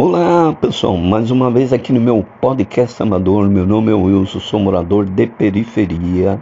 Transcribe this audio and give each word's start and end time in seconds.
Olá 0.00 0.52
pessoal, 0.52 0.96
mais 0.96 1.28
uma 1.32 1.50
vez 1.50 1.72
aqui 1.72 1.92
no 1.92 2.00
meu 2.00 2.24
podcast 2.40 3.02
amador. 3.02 3.48
Meu 3.48 3.66
nome 3.66 3.90
é 3.90 3.94
Wilson, 3.96 4.38
sou 4.38 4.60
morador 4.60 5.04
de 5.04 5.26
periferia, 5.26 6.40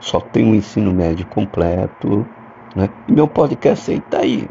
só 0.00 0.18
tenho 0.20 0.54
ensino 0.54 0.90
médio 0.90 1.26
completo. 1.26 2.26
Né? 2.74 2.88
Meu 3.06 3.28
podcast 3.28 3.90
aí 3.90 4.00
tá 4.00 4.20
aí, 4.20 4.48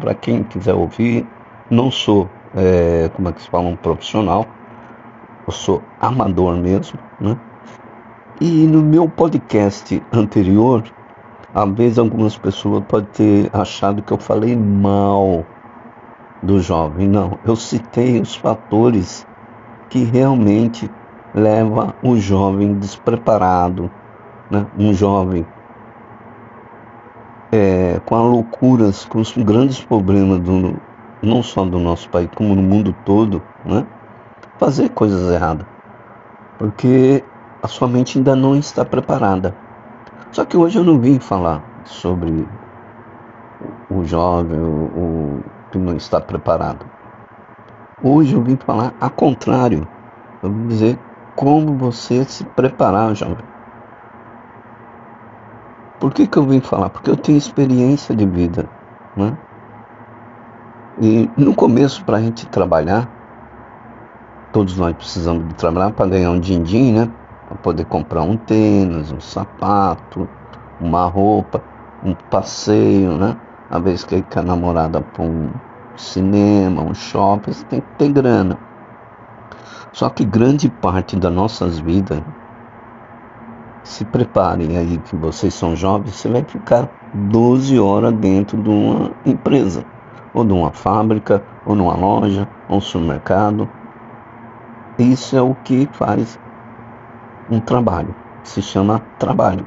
para 0.00 0.14
quem 0.14 0.42
quiser 0.42 0.72
ouvir. 0.72 1.26
Não 1.68 1.90
sou, 1.90 2.30
é, 2.56 3.10
como 3.14 3.28
é 3.28 3.32
que 3.32 3.42
se 3.42 3.50
fala, 3.50 3.68
um 3.68 3.76
profissional, 3.76 4.46
eu 5.46 5.52
sou 5.52 5.82
amador 6.00 6.56
mesmo. 6.56 6.98
Né? 7.20 7.38
E 8.40 8.66
no 8.66 8.80
meu 8.80 9.06
podcast 9.06 10.02
anterior, 10.10 10.82
às 11.54 11.70
vezes 11.74 11.98
algumas 11.98 12.38
pessoas 12.38 12.82
podem 12.88 13.10
ter 13.12 13.50
achado 13.52 14.00
que 14.00 14.14
eu 14.14 14.18
falei 14.18 14.56
mal 14.56 15.44
do 16.42 16.60
jovem. 16.60 17.08
Não, 17.08 17.38
eu 17.44 17.54
citei 17.54 18.20
os 18.20 18.34
fatores 18.34 19.26
que 19.88 20.04
realmente 20.04 20.90
leva 21.34 21.94
o 22.02 22.16
jovem 22.16 22.74
despreparado, 22.74 23.90
né? 24.50 24.66
um 24.78 24.92
jovem 24.92 25.46
é, 27.50 28.00
com 28.04 28.16
as 28.16 28.22
loucuras, 28.22 29.04
com 29.04 29.20
os 29.20 29.36
grandes 29.36 29.84
problemas 29.84 30.40
do, 30.40 30.76
não 31.22 31.42
só 31.42 31.64
do 31.64 31.78
nosso 31.78 32.08
país, 32.10 32.28
como 32.34 32.54
no 32.54 32.62
mundo 32.62 32.94
todo, 33.04 33.42
né? 33.64 33.86
fazer 34.58 34.88
coisas 34.90 35.32
erradas. 35.32 35.66
Porque 36.58 37.22
a 37.62 37.68
sua 37.68 37.88
mente 37.88 38.18
ainda 38.18 38.34
não 38.34 38.56
está 38.56 38.84
preparada. 38.84 39.54
Só 40.30 40.44
que 40.44 40.56
hoje 40.56 40.78
eu 40.78 40.84
não 40.84 40.98
vim 40.98 41.18
falar 41.18 41.62
sobre 41.84 42.46
o 43.90 44.04
jovem, 44.04 44.58
o, 44.58 45.42
que 45.72 45.78
não 45.78 45.96
está 45.96 46.20
preparado. 46.20 46.86
Hoje 48.04 48.34
eu 48.34 48.42
vim 48.42 48.56
falar 48.56 48.92
a 49.00 49.08
contrário. 49.08 49.88
Eu 50.42 50.52
vim 50.52 50.66
dizer 50.68 50.98
como 51.34 51.76
você 51.78 52.24
se 52.24 52.44
preparar, 52.44 53.14
jovem. 53.16 53.44
Por 55.98 56.12
que, 56.12 56.26
que 56.26 56.36
eu 56.36 56.44
vim 56.44 56.60
falar? 56.60 56.90
Porque 56.90 57.10
eu 57.10 57.16
tenho 57.16 57.38
experiência 57.38 58.14
de 58.14 58.26
vida. 58.26 58.68
Né? 59.16 59.36
E 61.00 61.30
no 61.36 61.54
começo, 61.54 62.04
para 62.04 62.18
a 62.18 62.20
gente 62.20 62.46
trabalhar, 62.48 63.08
todos 64.52 64.76
nós 64.76 64.94
precisamos 64.94 65.48
de 65.48 65.54
trabalhar 65.54 65.92
para 65.92 66.06
ganhar 66.10 66.30
um 66.30 66.40
din-din, 66.40 66.92
né? 66.92 67.10
Para 67.48 67.56
poder 67.58 67.84
comprar 67.86 68.22
um 68.22 68.36
tênis, 68.36 69.10
um 69.10 69.20
sapato, 69.20 70.28
uma 70.80 71.06
roupa, 71.06 71.62
um 72.04 72.14
passeio, 72.14 73.16
né? 73.16 73.36
A 73.72 73.78
vez 73.78 74.04
que 74.04 74.22
a 74.36 74.42
namorada 74.42 75.00
para 75.00 75.24
um 75.24 75.50
cinema, 75.96 76.82
um 76.82 76.94
shopping, 76.94 77.52
você 77.52 77.64
tem 77.64 77.80
que 77.80 77.86
ter 77.96 78.12
grana. 78.12 78.58
Só 79.92 80.10
que 80.10 80.26
grande 80.26 80.68
parte 80.68 81.16
das 81.16 81.32
nossas 81.32 81.78
vidas, 81.78 82.22
se 83.82 84.04
preparem 84.04 84.76
aí 84.76 84.98
que 84.98 85.16
vocês 85.16 85.54
são 85.54 85.74
jovens, 85.74 86.16
você 86.16 86.28
vai 86.28 86.44
ficar 86.44 86.86
12 87.14 87.80
horas 87.80 88.12
dentro 88.12 88.62
de 88.62 88.68
uma 88.68 89.10
empresa, 89.24 89.82
ou 90.34 90.44
de 90.44 90.52
uma 90.52 90.70
fábrica, 90.70 91.42
ou 91.64 91.74
numa 91.74 91.96
loja, 91.96 92.46
ou 92.68 92.76
um 92.76 92.80
supermercado. 92.80 93.66
Isso 94.98 95.34
é 95.34 95.40
o 95.40 95.54
que 95.54 95.88
faz 95.92 96.38
um 97.50 97.58
trabalho, 97.58 98.14
se 98.44 98.60
chama 98.60 99.00
trabalho 99.18 99.66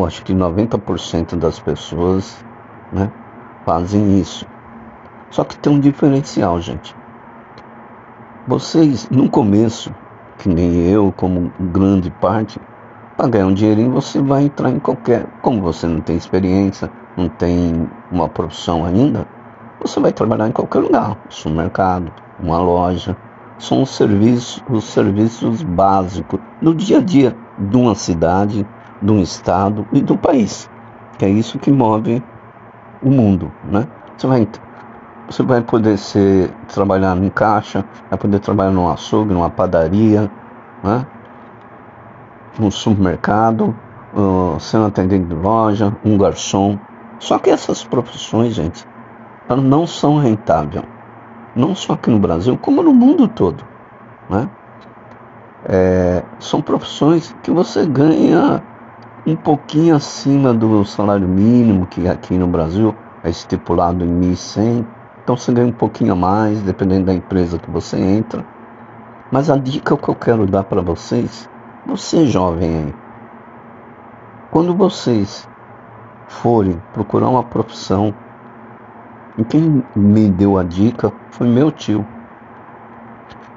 eu 0.00 0.06
acho 0.06 0.22
que 0.24 0.32
90% 0.32 1.36
das 1.36 1.58
pessoas 1.58 2.44
né, 2.92 3.10
fazem 3.64 4.18
isso. 4.20 4.46
Só 5.30 5.44
que 5.44 5.58
tem 5.58 5.72
um 5.72 5.80
diferencial, 5.80 6.60
gente. 6.60 6.94
Vocês, 8.46 9.08
no 9.10 9.28
começo, 9.28 9.94
que 10.38 10.48
nem 10.48 10.88
eu, 10.88 11.12
como 11.16 11.52
grande 11.60 12.10
parte, 12.10 12.58
para 13.16 13.28
ganhar 13.28 13.46
um 13.46 13.54
dinheirinho, 13.54 13.90
você 13.90 14.22
vai 14.22 14.44
entrar 14.44 14.70
em 14.70 14.78
qualquer. 14.78 15.26
Como 15.42 15.60
você 15.60 15.86
não 15.86 16.00
tem 16.00 16.16
experiência, 16.16 16.90
não 17.16 17.28
tem 17.28 17.88
uma 18.10 18.28
profissão 18.28 18.84
ainda, 18.84 19.26
você 19.80 20.00
vai 20.00 20.12
trabalhar 20.12 20.48
em 20.48 20.52
qualquer 20.52 20.78
lugar, 20.78 21.10
um 21.10 21.30
supermercado, 21.30 22.12
uma 22.40 22.58
loja. 22.58 23.16
São 23.58 23.82
os 23.82 23.90
serviços, 23.90 24.62
os 24.70 24.84
serviços 24.84 25.62
básicos 25.62 26.38
do 26.62 26.74
dia 26.74 26.98
a 26.98 27.00
dia 27.00 27.36
de 27.58 27.76
uma 27.76 27.94
cidade 27.94 28.64
de 29.00 29.10
um 29.10 29.20
estado 29.20 29.86
e 29.92 30.00
do 30.00 30.16
país, 30.16 30.68
que 31.18 31.24
é 31.24 31.28
isso 31.28 31.58
que 31.58 31.70
move 31.70 32.22
o 33.02 33.10
mundo, 33.10 33.52
né? 33.64 33.86
Você 34.16 34.26
vai, 34.26 34.48
você 35.28 35.42
vai 35.42 35.60
poder 35.62 35.96
ser, 35.96 36.50
trabalhar 36.66 37.16
em 37.16 37.30
caixa, 37.30 37.84
vai 38.10 38.18
poder 38.18 38.40
trabalhar 38.40 38.70
num 38.70 38.88
açougue, 38.88 39.32
numa 39.32 39.50
padaria, 39.50 40.30
né? 40.82 41.06
num 42.58 42.70
supermercado, 42.70 43.74
uh, 44.14 44.58
sendo 44.58 44.86
atendente 44.86 45.26
de 45.26 45.34
loja, 45.34 45.96
um 46.04 46.18
garçom. 46.18 46.78
Só 47.20 47.38
que 47.38 47.50
essas 47.50 47.84
profissões, 47.84 48.54
gente, 48.54 48.84
elas 49.48 49.64
não 49.64 49.86
são 49.86 50.18
rentáveis. 50.18 50.84
Não 51.54 51.74
só 51.74 51.94
aqui 51.94 52.10
no 52.10 52.18
Brasil, 52.18 52.58
como 52.58 52.82
no 52.82 52.92
mundo 52.92 53.28
todo. 53.28 53.64
Né? 54.28 54.48
É, 55.64 56.22
são 56.38 56.60
profissões 56.60 57.34
que 57.42 57.50
você 57.50 57.86
ganha 57.86 58.62
um 59.30 59.36
pouquinho 59.36 59.94
acima 59.94 60.54
do 60.54 60.84
salário 60.84 61.28
mínimo, 61.28 61.86
que 61.86 62.08
aqui 62.08 62.36
no 62.38 62.46
Brasil 62.46 62.94
é 63.22 63.30
estipulado 63.30 64.04
em 64.04 64.20
1.100. 64.20 64.86
Então 65.22 65.36
você 65.36 65.52
ganha 65.52 65.68
um 65.68 65.72
pouquinho 65.72 66.12
a 66.12 66.16
mais, 66.16 66.62
dependendo 66.62 67.06
da 67.06 67.14
empresa 67.14 67.58
que 67.58 67.70
você 67.70 67.98
entra. 67.98 68.44
Mas 69.30 69.50
a 69.50 69.56
dica 69.56 69.96
que 69.96 70.08
eu 70.08 70.14
quero 70.14 70.46
dar 70.46 70.64
para 70.64 70.80
vocês, 70.80 71.48
você 71.86 72.26
jovem 72.26 72.76
aí, 72.76 72.94
quando 74.50 74.74
vocês 74.74 75.46
forem 76.26 76.80
procurar 76.94 77.28
uma 77.28 77.44
profissão, 77.44 78.14
e 79.36 79.44
quem 79.44 79.84
me 79.94 80.30
deu 80.30 80.56
a 80.56 80.64
dica 80.64 81.12
foi 81.30 81.46
meu 81.46 81.70
tio, 81.70 82.06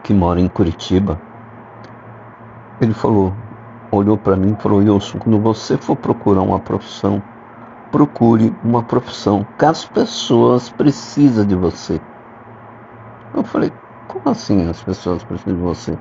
que 0.04 0.14
mora 0.14 0.42
em 0.42 0.48
Curitiba. 0.48 1.20
Ele 2.82 2.94
falou: 2.94 3.34
olhou 3.92 4.18
para 4.18 4.36
mim 4.36 4.56
e 4.58 4.62
falou: 4.62 4.80
Wilson, 4.80 5.20
quando 5.20 5.40
você 5.40 5.78
for 5.78 5.96
procurar 5.96 6.42
uma 6.42 6.60
profissão, 6.60 7.22
procure 7.92 8.56
uma 8.64 8.82
profissão 8.82 9.46
que 9.58 9.66
as 9.66 9.86
pessoas 9.86 10.70
precisam 10.70 11.46
de 11.46 11.56
você. 11.56 12.00
Eu 13.34 13.44
falei: 13.44 13.72
como 14.08 14.30
assim 14.30 14.70
as 14.70 14.82
pessoas 14.82 15.24
precisam 15.24 15.56
de 15.56 15.62
você? 15.62 15.98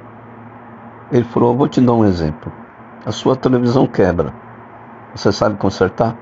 Ele 1.13 1.25
falou: 1.25 1.57
vou 1.57 1.69
te 1.69 1.81
dar 1.81 1.93
um 1.93 2.05
exemplo. 2.05 2.53
A 3.05 3.13
sua 3.13 3.35
televisão 3.35 3.87
quebra. 3.87 4.33
Você 5.15 5.33
sabe 5.33 5.57
consertar? 5.57 6.17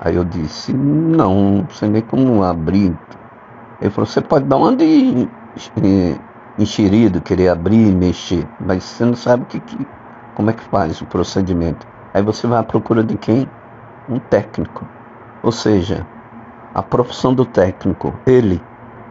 Aí 0.00 0.16
eu 0.16 0.24
disse: 0.24 0.72
não, 0.72 1.58
não 1.58 1.70
sei 1.70 1.88
nem 1.88 2.02
como 2.02 2.42
abrir. 2.42 2.96
Ele 3.80 3.90
falou: 3.90 4.06
você 4.06 4.20
pode 4.20 4.46
dar 4.46 4.56
uma 4.56 4.74
de 4.74 5.28
enxerido, 6.58 7.20
querer 7.20 7.48
abrir 7.48 7.88
e 7.88 7.94
mexer, 7.94 8.46
mas 8.60 8.84
você 8.84 9.04
não 9.04 9.14
sabe 9.14 9.42
o 9.42 9.46
que, 9.46 9.60
que 9.60 9.86
como 10.34 10.50
é 10.50 10.52
que 10.52 10.64
faz 10.64 11.00
o 11.00 11.06
procedimento? 11.06 11.86
Aí 12.14 12.22
você 12.22 12.46
vai 12.46 12.58
à 12.58 12.62
procura 12.62 13.02
de 13.02 13.16
quem? 13.16 13.48
Um 14.08 14.18
técnico. 14.18 14.86
Ou 15.42 15.52
seja, 15.52 16.06
a 16.74 16.82
profissão 16.82 17.34
do 17.34 17.44
técnico, 17.44 18.14
ele, 18.26 18.62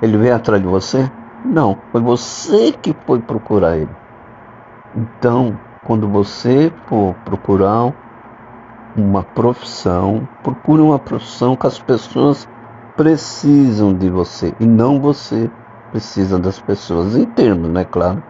ele 0.02 0.18
veio 0.18 0.36
atrás 0.36 0.62
de 0.62 0.68
você? 0.68 1.12
Não, 1.46 1.78
foi 1.92 2.02
você 2.02 2.72
que 2.72 2.96
foi 3.06 3.20
procurar 3.20 3.78
ele. 3.78 3.90
Então, 4.96 5.58
quando 5.86 6.08
você 6.08 6.72
for 6.88 7.16
procurar 7.26 7.94
uma 8.96 9.24
profissão, 9.24 10.28
procure 10.44 10.82
uma 10.82 11.00
profissão 11.00 11.56
que 11.56 11.68
as 11.68 11.80
pessoas 11.80 12.48
precisam 12.98 13.94
de 13.94 14.10
você 14.10 14.54
e 14.60 14.66
não 14.66 15.00
você 15.00 15.50
precisa 15.92 16.38
das 16.38 16.60
pessoas, 16.60 17.16
em 17.16 17.26
termos, 17.26 17.70
né, 17.70 17.86
claro 17.86 18.22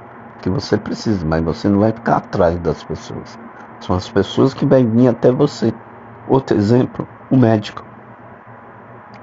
que 0.42 0.50
você 0.50 0.78
precisa, 0.78 1.26
mas 1.26 1.44
você 1.44 1.70
não 1.70 1.80
vai 1.80 1.92
ficar 1.92 2.18
atrás 2.18 2.60
das 2.60 2.84
pessoas. 2.84 3.40
São 3.80 3.96
as 3.96 4.10
pessoas 4.10 4.54
que 4.54 4.66
vão 4.66 4.86
vir 4.90 5.08
até 5.08 5.32
você. 5.32 5.74
Outro 6.28 6.58
exemplo, 6.58 7.08
o 7.30 7.38
médico. 7.38 7.84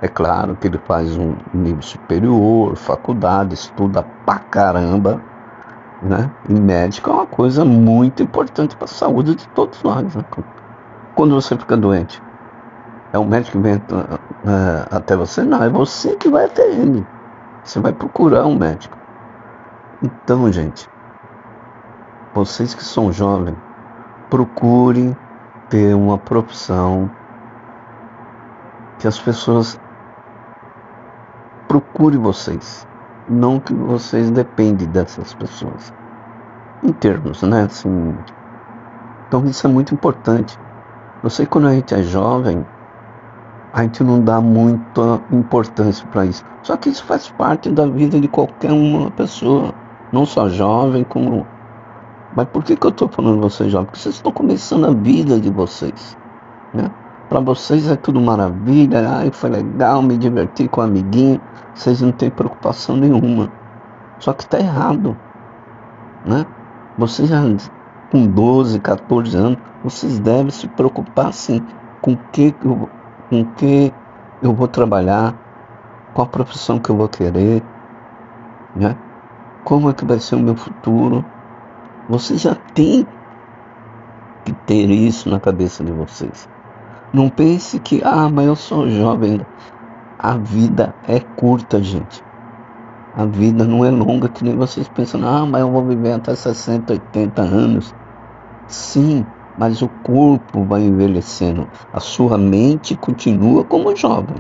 É 0.01 0.09
claro 0.09 0.57
que 0.57 0.69
ele 0.69 0.79
faz 0.79 1.17
um 1.17 1.37
nível 1.53 1.83
superior, 1.83 2.77
faculdade, 2.77 3.55
estuda 3.55 4.05
pra 4.25 4.39
caramba, 4.39 5.21
né? 6.03 6.31
E 6.49 6.55
médico 6.55 7.11
é 7.11 7.13
uma 7.13 7.27
coisa 7.27 7.65
muito 7.65 8.23
importante 8.23 8.77
para 8.77 8.85
a 8.85 8.89
saúde 8.89 9.35
de 9.35 9.49
todos 9.49 9.83
nós. 9.83 10.15
Né? 10.15 10.25
Quando 11.17 11.35
você 11.35 11.57
fica 11.57 11.77
doente, 11.77 12.23
é 13.13 13.19
o 13.19 13.25
médico 13.25 13.57
que 13.57 13.63
vem 13.63 13.75
uh, 13.75 14.89
até 14.91 15.17
você? 15.17 15.43
Não, 15.43 15.63
é 15.63 15.69
você 15.69 16.15
que 16.15 16.29
vai 16.29 16.45
até 16.45 16.63
ele. 16.71 17.05
Você 17.65 17.81
vai 17.81 17.93
procurar 17.93 18.47
um 18.47 18.57
médico. 18.57 18.97
Então, 20.03 20.51
gente, 20.53 20.89
vocês 22.35 22.75
que 22.75 22.85
são 22.85 23.13
jovens, 23.13 23.57
procurem 24.31 25.17
ter 25.69 25.95
uma 25.95 26.19
profissão 26.19 27.11
que 28.99 29.07
as 29.07 29.19
pessoas 29.19 29.79
procurem 31.67 32.19
vocês. 32.19 32.87
não 33.29 33.61
que 33.61 33.75
vocês 33.75 34.31
dependem 34.31 34.89
dessas 34.89 35.35
pessoas. 35.35 35.93
Em 36.83 36.93
termos, 36.93 37.43
né? 37.43 37.65
Assim, 37.65 38.17
então 39.27 39.45
isso 39.45 39.67
é 39.67 39.71
muito 39.71 39.93
importante. 39.93 40.59
Eu 41.23 41.29
sei 41.29 41.45
que 41.45 41.53
quando 41.53 41.67
a 41.67 41.75
gente 41.75 41.95
é 41.95 42.03
jovem, 42.03 42.65
a 43.73 43.83
gente 43.83 44.03
não 44.03 44.21
dá 44.21 44.41
muita 44.41 45.21
importância 45.31 46.07
para 46.09 46.25
isso. 46.25 46.45
Só 46.63 46.77
que 46.77 46.89
isso 46.89 47.05
faz 47.05 47.29
parte 47.31 47.71
da 47.71 47.87
vida 47.87 48.19
de 48.19 48.29
qualquer 48.29 48.73
uma 48.73 49.11
pessoa, 49.11 49.75
não 50.13 50.25
só 50.25 50.49
jovem 50.49 51.05
como. 51.05 51.47
Mas 52.39 52.47
por 52.51 52.63
que, 52.63 52.77
que 52.77 52.87
eu 52.87 52.91
estou 52.91 53.09
falando 53.09 53.41
vocês 53.41 53.69
jovens? 53.69 53.87
Porque 53.87 53.99
vocês 53.99 54.15
estão 54.15 54.31
começando 54.31 54.87
a 54.87 54.93
vida 54.93 55.41
de 55.41 55.51
vocês. 55.51 56.17
Né? 56.73 56.89
Para 57.29 57.41
vocês 57.41 57.91
é 57.91 57.97
tudo 57.97 58.21
maravilha, 58.21 59.11
ai, 59.11 59.33
foi 59.33 59.51
legal, 59.51 60.01
me 60.03 60.17
divertir 60.17 60.69
com 60.69 60.81
o 60.81 60.85
amiguinho. 60.85 61.41
Vocês 61.75 62.01
não 62.01 62.13
têm 62.13 62.31
preocupação 62.31 62.97
nenhuma. 62.97 63.51
Só 64.21 64.33
que 64.33 64.45
está 64.45 64.57
errado. 64.57 65.17
Né? 66.25 66.47
Vocês 66.97 67.29
já 67.29 67.43
com 68.13 68.25
12, 68.25 68.79
14 68.79 69.37
anos, 69.37 69.59
vocês 69.83 70.21
devem 70.21 70.53
se 70.53 70.69
preocupar 70.69 71.33
sim 71.33 71.61
com 72.01 72.17
que 72.31 72.55
eu, 72.65 72.89
com 73.29 73.45
que 73.57 73.93
eu 74.41 74.55
vou 74.55 74.69
trabalhar, 74.69 75.35
qual 76.15 76.29
a 76.29 76.31
profissão 76.31 76.79
que 76.79 76.89
eu 76.89 76.97
vou 76.97 77.09
querer, 77.09 77.65
né? 78.77 78.97
Como 79.65 79.91
é 79.91 79.93
que 79.93 80.05
vai 80.05 80.21
ser 80.21 80.37
o 80.37 80.39
meu 80.39 80.55
futuro? 80.55 81.25
Vocês 82.09 82.41
já 82.41 82.55
têm 82.55 83.07
que 84.45 84.53
ter 84.67 84.91
isso 84.91 85.29
na 85.29 85.39
cabeça 85.39 85.85
de 85.85 85.93
vocês. 85.93 86.49
Não 87.13 87.29
pense 87.29 87.79
que, 87.79 88.01
ah, 88.03 88.31
mas 88.31 88.47
eu 88.47 88.57
sou 88.57 88.89
jovem. 88.89 89.41
A 90.19 90.37
vida 90.39 90.95
é 91.07 91.21
curta, 91.21 91.83
gente. 91.83 92.25
A 93.15 93.27
vida 93.27 93.65
não 93.65 93.85
é 93.85 93.91
longa 93.91 94.29
que 94.29 94.43
nem 94.43 94.57
vocês 94.57 94.89
pensam, 94.89 95.21
ah, 95.27 95.45
mas 95.45 95.61
eu 95.61 95.71
vou 95.71 95.85
viver 95.85 96.13
até 96.13 96.35
60, 96.35 96.95
80 96.95 97.43
anos. 97.43 97.95
Sim, 98.69 99.27
mas 99.59 99.83
o 99.83 99.89
corpo 100.03 100.65
vai 100.65 100.83
envelhecendo. 100.83 101.69
A 101.93 102.01
sua 102.01 102.39
mente 102.39 102.97
continua 102.97 103.65
como 103.65 103.95
jovem, 103.97 104.37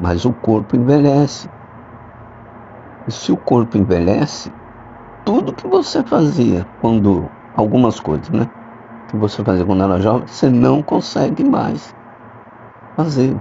mas 0.00 0.24
o 0.24 0.32
corpo 0.32 0.76
envelhece. 0.76 1.48
E 3.06 3.12
se 3.12 3.30
o 3.30 3.36
corpo 3.36 3.78
envelhece, 3.78 4.50
tudo 5.26 5.52
que 5.52 5.66
você 5.66 6.04
fazia 6.04 6.64
quando 6.80 7.28
algumas 7.52 7.98
coisas, 7.98 8.28
né? 8.30 8.46
Que 9.08 9.16
você 9.16 9.42
fazia 9.42 9.66
quando 9.66 9.82
era 9.82 10.00
jovem, 10.00 10.24
você 10.26 10.48
não 10.48 10.82
consegue 10.84 11.42
mais 11.42 11.92
fazer, 12.96 13.36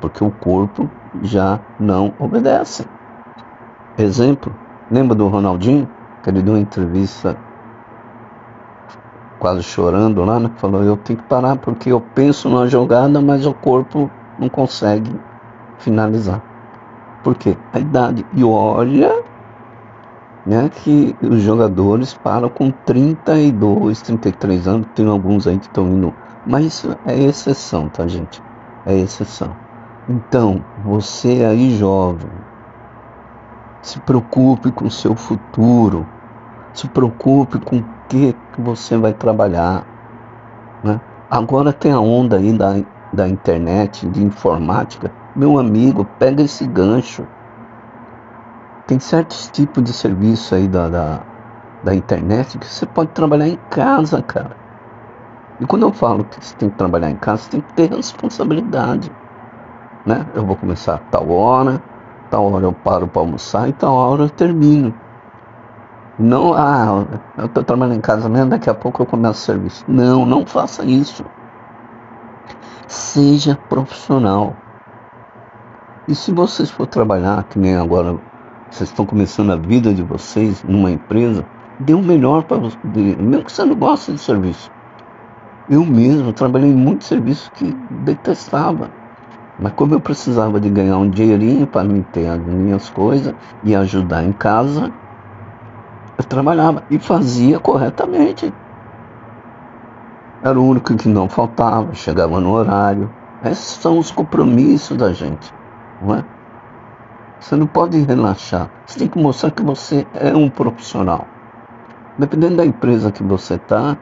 porque 0.00 0.24
o 0.24 0.30
corpo 0.30 0.88
já 1.22 1.60
não 1.78 2.14
obedece. 2.18 2.86
Exemplo, 3.98 4.50
lembra 4.90 5.14
do 5.14 5.28
Ronaldinho? 5.28 5.86
Que 6.22 6.30
ele 6.30 6.40
deu 6.40 6.54
uma 6.54 6.60
entrevista 6.60 7.36
quase 9.38 9.62
chorando 9.62 10.24
lá, 10.24 10.40
né? 10.40 10.50
Falou, 10.56 10.82
eu 10.82 10.96
tenho 10.96 11.18
que 11.18 11.24
parar 11.26 11.56
porque 11.56 11.92
eu 11.92 12.00
penso 12.00 12.48
numa 12.48 12.66
jogada, 12.66 13.20
mas 13.20 13.44
o 13.44 13.52
corpo 13.52 14.10
não 14.38 14.48
consegue 14.48 15.14
finalizar. 15.78 16.40
Por 17.22 17.34
quê? 17.34 17.54
A 17.74 17.78
idade. 17.78 18.24
E 18.34 18.42
olha 18.42 19.19
né, 20.46 20.68
que 20.68 21.14
os 21.22 21.42
jogadores 21.42 22.14
param 22.14 22.48
com 22.48 22.70
32, 22.70 24.00
33 24.02 24.68
anos, 24.68 24.86
tem 24.94 25.06
alguns 25.06 25.46
aí 25.46 25.58
que 25.58 25.66
estão 25.66 25.86
indo. 25.88 26.14
Mas 26.46 26.66
isso 26.66 26.96
é 27.06 27.18
exceção, 27.18 27.88
tá, 27.88 28.06
gente? 28.06 28.42
É 28.86 28.96
exceção. 28.96 29.54
Então, 30.08 30.64
você 30.82 31.44
aí 31.44 31.76
jovem, 31.76 32.30
se 33.82 33.98
preocupe 34.00 34.70
com 34.70 34.86
o 34.86 34.90
seu 34.90 35.14
futuro. 35.14 36.06
Se 36.72 36.88
preocupe 36.88 37.58
com 37.58 37.78
o 37.78 37.84
que, 38.08 38.34
que 38.52 38.60
você 38.60 38.96
vai 38.96 39.12
trabalhar. 39.12 39.86
Né? 40.84 41.00
Agora 41.30 41.72
tem 41.72 41.92
a 41.92 42.00
onda 42.00 42.36
aí 42.36 42.52
da, 42.52 42.74
da 43.12 43.28
internet, 43.28 44.06
de 44.08 44.22
informática. 44.22 45.10
Meu 45.34 45.58
amigo, 45.58 46.04
pega 46.18 46.42
esse 46.42 46.66
gancho. 46.66 47.26
Tem 48.90 48.98
certos 48.98 49.48
tipos 49.52 49.84
de 49.84 49.92
serviço 49.92 50.52
aí 50.52 50.66
da, 50.66 50.88
da, 50.88 51.20
da 51.84 51.94
internet 51.94 52.58
que 52.58 52.66
você 52.66 52.84
pode 52.84 53.12
trabalhar 53.12 53.46
em 53.46 53.56
casa, 53.70 54.20
cara. 54.20 54.56
E 55.60 55.64
quando 55.64 55.82
eu 55.82 55.92
falo 55.92 56.24
que 56.24 56.44
você 56.44 56.56
tem 56.56 56.68
que 56.68 56.76
trabalhar 56.76 57.08
em 57.08 57.14
casa, 57.14 57.44
você 57.44 57.50
tem 57.50 57.60
que 57.60 57.72
ter 57.74 57.94
responsabilidade. 57.94 59.12
Né? 60.04 60.26
Eu 60.34 60.44
vou 60.44 60.56
começar 60.56 60.96
a 60.96 60.98
tal 60.98 61.30
hora, 61.30 61.80
tal 62.32 62.52
hora 62.52 62.64
eu 62.64 62.72
paro 62.72 63.06
para 63.06 63.22
almoçar 63.22 63.68
e 63.68 63.72
tal 63.72 63.94
hora 63.94 64.22
eu 64.22 64.28
termino. 64.28 64.92
Não, 66.18 66.52
ah, 66.52 67.06
eu 67.38 67.46
estou 67.46 67.62
trabalhando 67.62 67.98
em 67.98 68.00
casa 68.00 68.28
mesmo, 68.28 68.50
daqui 68.50 68.68
a 68.68 68.74
pouco 68.74 69.02
eu 69.02 69.06
começo 69.06 69.40
o 69.40 69.44
serviço. 69.44 69.84
Não, 69.86 70.26
não 70.26 70.44
faça 70.44 70.84
isso. 70.84 71.24
Seja 72.88 73.56
profissional. 73.68 74.56
E 76.08 76.14
se 76.16 76.32
vocês 76.32 76.68
for 76.72 76.88
trabalhar, 76.88 77.44
que 77.44 77.56
nem 77.56 77.76
agora 77.76 78.18
vocês 78.70 78.88
estão 78.88 79.04
começando 79.04 79.50
a 79.50 79.56
vida 79.56 79.92
de 79.92 80.02
vocês 80.02 80.62
numa 80.62 80.90
empresa, 80.90 81.44
dê 81.80 81.92
o 81.92 82.02
melhor 82.02 82.44
para 82.44 82.58
você, 82.58 82.78
mesmo 82.84 83.44
que 83.44 83.52
você 83.52 83.64
não 83.64 83.74
goste 83.74 84.12
de 84.12 84.18
serviço. 84.18 84.70
Eu 85.68 85.84
mesmo 85.84 86.32
trabalhei 86.32 86.70
em 86.70 86.74
muitos 86.74 87.08
serviços 87.08 87.48
que 87.50 87.76
detestava. 87.90 88.90
Mas 89.58 89.72
como 89.74 89.94
eu 89.94 90.00
precisava 90.00 90.58
de 90.58 90.70
ganhar 90.70 90.96
um 90.96 91.10
dinheirinho 91.10 91.66
para 91.66 91.84
me 91.84 92.02
ter 92.02 92.28
as 92.28 92.40
minhas 92.40 92.88
coisas 92.88 93.34
e 93.62 93.74
ajudar 93.74 94.24
em 94.24 94.32
casa, 94.32 94.90
eu 96.16 96.24
trabalhava 96.24 96.82
e 96.90 96.98
fazia 96.98 97.58
corretamente. 97.58 98.52
Era 100.42 100.58
o 100.58 100.66
único 100.66 100.94
que 100.94 101.08
não 101.08 101.28
faltava, 101.28 101.92
chegava 101.94 102.40
no 102.40 102.50
horário. 102.52 103.10
Esses 103.44 103.80
são 103.80 103.98
os 103.98 104.10
compromissos 104.10 104.96
da 104.96 105.12
gente, 105.12 105.52
não 106.00 106.14
é? 106.14 106.24
Você 107.40 107.56
não 107.56 107.66
pode 107.66 107.98
relaxar. 108.02 108.70
Você 108.86 108.98
tem 108.98 109.08
que 109.08 109.18
mostrar 109.18 109.50
que 109.50 109.62
você 109.62 110.06
é 110.14 110.34
um 110.36 110.50
profissional. 110.50 111.26
Dependendo 112.18 112.56
da 112.56 112.66
empresa 112.66 113.10
que 113.10 113.22
você 113.22 113.54
está, 113.54 113.96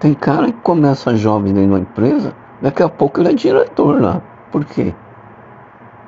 tem 0.00 0.14
cara 0.14 0.46
que 0.46 0.60
começa 0.60 1.14
jovem 1.14 1.52
dentro 1.52 1.72
da 1.72 1.80
empresa, 1.80 2.34
daqui 2.62 2.82
a 2.82 2.88
pouco 2.88 3.20
ele 3.20 3.28
é 3.28 3.34
diretor 3.34 4.00
lá. 4.00 4.22
Por 4.50 4.64
quê? 4.64 4.94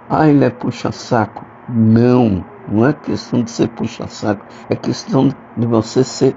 Ah, 0.08 0.26
ele 0.26 0.42
é 0.42 0.48
puxa-saco. 0.48 1.44
Não, 1.68 2.42
não 2.66 2.86
é 2.86 2.94
questão 2.94 3.42
de 3.42 3.50
ser 3.50 3.68
puxa-saco. 3.68 4.46
É 4.70 4.74
questão 4.74 5.28
de 5.54 5.66
você 5.66 6.02
ser 6.02 6.34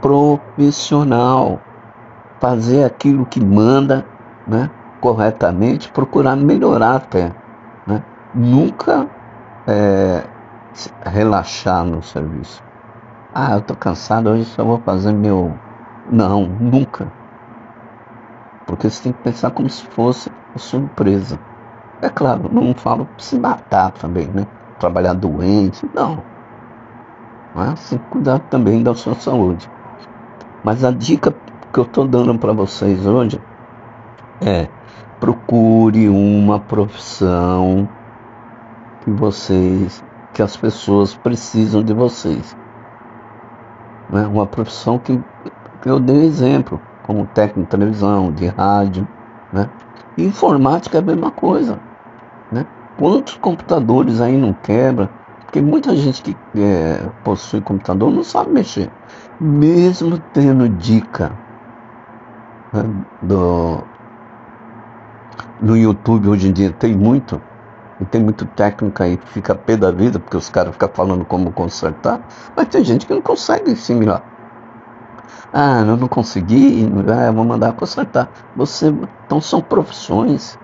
profissional. 0.00 1.60
Fazer 2.40 2.84
aquilo 2.84 3.26
que 3.26 3.44
manda 3.44 4.06
né, 4.46 4.70
corretamente, 5.02 5.92
procurar 5.92 6.34
melhorar 6.36 6.96
até. 6.96 7.32
Nunca 8.36 9.08
é, 9.66 10.22
relaxar 11.06 11.86
no 11.86 12.02
serviço. 12.02 12.62
Ah, 13.34 13.52
eu 13.52 13.58
estou 13.60 13.74
cansado, 13.76 14.28
hoje 14.28 14.44
só 14.44 14.62
vou 14.62 14.78
fazer 14.80 15.12
meu. 15.14 15.52
Não, 16.12 16.44
nunca. 16.44 17.10
Porque 18.66 18.90
você 18.90 19.04
tem 19.04 19.12
que 19.14 19.22
pensar 19.22 19.52
como 19.52 19.70
se 19.70 19.84
fosse 19.86 20.30
a 20.54 20.58
sua 20.58 20.80
empresa. 20.80 21.38
É 22.02 22.10
claro, 22.10 22.50
não 22.52 22.74
falo 22.74 23.08
se 23.16 23.38
matar 23.38 23.90
também, 23.92 24.26
né? 24.26 24.46
Trabalhar 24.78 25.14
doente, 25.14 25.88
não. 25.94 26.22
Mas 27.54 27.88
tem 27.88 27.98
que 27.98 28.04
cuidar 28.10 28.38
também 28.50 28.82
da 28.82 28.94
sua 28.94 29.14
saúde. 29.14 29.66
Mas 30.62 30.84
a 30.84 30.90
dica 30.90 31.34
que 31.72 31.80
eu 31.80 31.84
estou 31.84 32.06
dando 32.06 32.38
para 32.38 32.52
vocês 32.52 33.06
hoje 33.06 33.40
é 34.42 34.68
procure 35.20 36.10
uma 36.10 36.60
profissão 36.60 37.88
que 39.06 39.10
vocês, 39.12 40.02
que 40.34 40.42
as 40.42 40.56
pessoas 40.56 41.14
precisam 41.14 41.80
de 41.80 41.94
vocês. 41.94 42.56
Né? 44.10 44.26
Uma 44.26 44.48
profissão 44.48 44.98
que, 44.98 45.16
que 45.80 45.88
eu 45.88 46.00
dei 46.00 46.24
exemplo 46.24 46.80
como 47.04 47.24
técnico 47.26 47.60
de 47.60 47.66
televisão, 47.68 48.32
de 48.32 48.48
rádio, 48.48 49.06
né? 49.52 49.70
informática 50.18 50.98
é 50.98 51.00
a 51.00 51.04
mesma 51.04 51.30
coisa, 51.30 51.78
né? 52.50 52.66
Quantos 52.98 53.36
computadores 53.36 54.20
aí 54.20 54.36
não 54.36 54.52
quebra? 54.52 55.08
Porque 55.44 55.60
muita 55.60 55.94
gente 55.94 56.22
que 56.22 56.36
é, 56.56 57.08
possui 57.22 57.60
computador 57.60 58.10
não 58.10 58.24
sabe 58.24 58.50
mexer. 58.50 58.90
Mesmo 59.40 60.18
tendo 60.32 60.68
dica 60.68 61.30
né, 62.72 62.82
do, 63.22 63.84
no 65.60 65.76
YouTube 65.76 66.28
hoje 66.28 66.48
em 66.48 66.52
dia 66.52 66.72
tem 66.72 66.96
muito, 66.96 67.40
e 68.00 68.04
tem 68.04 68.22
muito 68.22 68.44
técnico 68.44 69.02
aí 69.02 69.16
que 69.16 69.28
fica 69.28 69.54
pé 69.54 69.76
da 69.76 69.90
vida, 69.90 70.18
porque 70.18 70.36
os 70.36 70.50
caras 70.50 70.72
ficam 70.72 70.88
falando 70.92 71.24
como 71.24 71.50
consertar, 71.52 72.20
mas 72.54 72.68
tem 72.68 72.84
gente 72.84 73.06
que 73.06 73.14
não 73.14 73.22
consegue 73.22 73.72
assimilar. 73.72 74.22
Ah, 75.52 75.80
eu 75.80 75.96
não 75.96 76.08
consegui, 76.08 76.86
ah, 77.08 77.30
vou 77.32 77.44
mandar 77.44 77.72
consertar. 77.72 78.28
Você, 78.56 78.92
então 79.24 79.40
são 79.40 79.60
profissões 79.62 80.58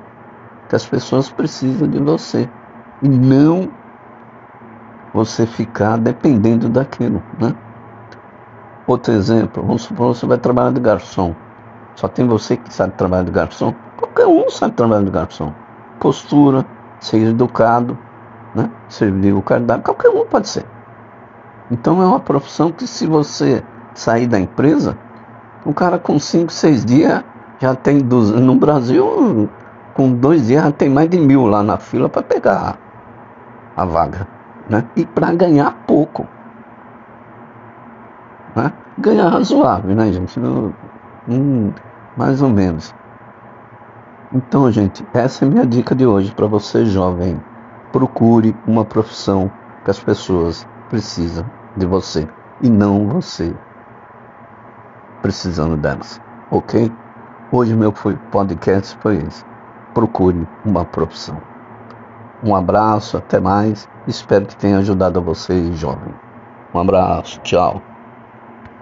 que 0.68 0.76
as 0.76 0.86
pessoas 0.86 1.30
precisam 1.30 1.88
de 1.88 1.98
você. 1.98 2.48
E 3.02 3.08
não 3.08 3.70
você 5.14 5.46
ficar 5.46 5.98
dependendo 5.98 6.68
daquilo, 6.68 7.22
né? 7.38 7.54
Outro 8.86 9.12
exemplo, 9.12 9.62
vamos 9.62 9.82
supor 9.82 10.14
você 10.14 10.26
vai 10.26 10.38
trabalhar 10.38 10.72
de 10.72 10.80
garçom. 10.80 11.34
Só 11.94 12.08
tem 12.08 12.26
você 12.26 12.56
que 12.56 12.72
sabe 12.72 12.94
trabalhar 12.94 13.24
de 13.24 13.30
garçom. 13.30 13.74
Qualquer 13.96 14.26
um 14.26 14.50
sabe 14.50 14.74
trabalhar 14.74 15.04
de 15.04 15.10
garçom. 15.10 15.52
Postura, 16.00 16.66
ser 17.02 17.28
educado, 17.28 17.98
né? 18.54 18.70
servir 18.88 19.34
o 19.34 19.42
cardápio, 19.42 19.82
qualquer 19.82 20.08
um 20.08 20.24
pode 20.24 20.48
ser. 20.48 20.64
Então 21.70 22.00
é 22.00 22.06
uma 22.06 22.20
profissão 22.20 22.70
que 22.70 22.86
se 22.86 23.06
você 23.06 23.62
sair 23.92 24.26
da 24.26 24.38
empresa, 24.38 24.96
o 25.66 25.74
cara 25.74 25.98
com 25.98 26.18
5, 26.18 26.52
6 26.52 26.84
dias 26.84 27.24
já 27.58 27.74
tem 27.74 27.98
dos, 27.98 28.30
no 28.30 28.54
Brasil, 28.54 29.48
com 29.94 30.12
dois 30.12 30.46
dias 30.46 30.64
já 30.64 30.70
tem 30.70 30.88
mais 30.88 31.10
de 31.10 31.18
mil 31.18 31.46
lá 31.46 31.62
na 31.62 31.76
fila 31.76 32.08
para 32.08 32.22
pegar 32.22 32.78
a, 33.76 33.82
a 33.82 33.84
vaga. 33.84 34.26
Né? 34.68 34.84
E 34.96 35.04
para 35.04 35.32
ganhar 35.34 35.72
pouco. 35.86 36.26
Né? 38.54 38.72
Ganhar 38.98 39.28
razoável, 39.28 39.94
né, 39.94 40.12
gente? 40.12 40.38
Hum, 41.28 41.72
mais 42.16 42.40
ou 42.42 42.48
menos. 42.48 42.94
Então, 44.34 44.70
gente, 44.70 45.06
essa 45.12 45.44
é 45.44 45.48
minha 45.48 45.66
dica 45.66 45.94
de 45.94 46.06
hoje 46.06 46.34
para 46.34 46.46
você, 46.46 46.86
jovem. 46.86 47.38
Procure 47.92 48.56
uma 48.66 48.82
profissão 48.82 49.52
que 49.84 49.90
as 49.90 50.02
pessoas 50.02 50.66
precisam 50.88 51.44
de 51.76 51.84
você 51.84 52.26
e 52.62 52.70
não 52.70 53.08
você 53.08 53.54
precisando 55.20 55.76
delas, 55.76 56.20
ok? 56.50 56.90
Hoje 57.52 57.76
meu 57.76 57.92
podcast 57.92 58.98
foi 59.02 59.18
esse. 59.18 59.44
Procure 59.92 60.48
uma 60.64 60.84
profissão. 60.84 61.36
Um 62.42 62.56
abraço, 62.56 63.18
até 63.18 63.38
mais. 63.38 63.88
Espero 64.08 64.46
que 64.46 64.56
tenha 64.56 64.78
ajudado 64.78 65.18
a 65.18 65.22
você, 65.22 65.72
jovem. 65.74 66.14
Um 66.74 66.80
abraço, 66.80 67.38
tchau. 67.40 67.91